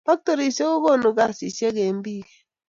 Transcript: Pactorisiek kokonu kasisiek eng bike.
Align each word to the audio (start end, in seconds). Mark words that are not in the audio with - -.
Pactorisiek 0.07 0.69
kokonu 0.73 1.09
kasisiek 1.17 1.75
eng 1.85 1.99
bike. 2.05 2.33